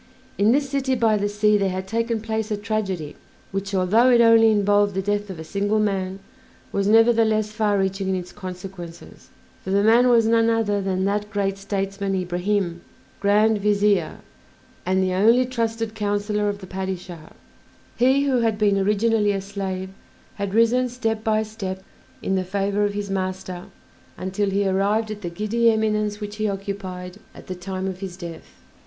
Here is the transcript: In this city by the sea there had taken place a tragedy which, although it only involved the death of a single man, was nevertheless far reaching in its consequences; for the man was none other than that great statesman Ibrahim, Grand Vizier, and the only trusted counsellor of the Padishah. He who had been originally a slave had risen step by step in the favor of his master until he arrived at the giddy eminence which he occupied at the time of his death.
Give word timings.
In 0.39 0.51
this 0.51 0.67
city 0.67 0.95
by 0.95 1.15
the 1.15 1.29
sea 1.29 1.59
there 1.59 1.69
had 1.69 1.87
taken 1.87 2.21
place 2.21 2.49
a 2.49 2.57
tragedy 2.57 3.15
which, 3.51 3.71
although 3.75 4.09
it 4.09 4.19
only 4.19 4.49
involved 4.49 4.95
the 4.95 5.01
death 5.03 5.29
of 5.29 5.37
a 5.37 5.43
single 5.43 5.77
man, 5.77 6.17
was 6.71 6.87
nevertheless 6.87 7.51
far 7.51 7.77
reaching 7.77 8.09
in 8.09 8.15
its 8.15 8.31
consequences; 8.31 9.29
for 9.63 9.69
the 9.69 9.83
man 9.83 10.09
was 10.09 10.25
none 10.25 10.49
other 10.49 10.81
than 10.81 11.05
that 11.05 11.29
great 11.29 11.55
statesman 11.59 12.15
Ibrahim, 12.15 12.81
Grand 13.19 13.59
Vizier, 13.59 14.21
and 14.87 15.03
the 15.03 15.13
only 15.13 15.45
trusted 15.45 15.93
counsellor 15.93 16.49
of 16.49 16.61
the 16.61 16.65
Padishah. 16.67 17.33
He 17.95 18.23
who 18.23 18.37
had 18.39 18.57
been 18.57 18.79
originally 18.79 19.33
a 19.33 19.39
slave 19.39 19.91
had 20.33 20.55
risen 20.55 20.89
step 20.89 21.23
by 21.23 21.43
step 21.43 21.83
in 22.23 22.33
the 22.33 22.43
favor 22.43 22.83
of 22.85 22.95
his 22.95 23.11
master 23.11 23.65
until 24.17 24.49
he 24.49 24.67
arrived 24.67 25.11
at 25.11 25.21
the 25.21 25.29
giddy 25.29 25.69
eminence 25.71 26.19
which 26.19 26.37
he 26.37 26.49
occupied 26.49 27.17
at 27.35 27.45
the 27.45 27.53
time 27.53 27.85
of 27.87 27.99
his 27.99 28.17
death. 28.17 28.61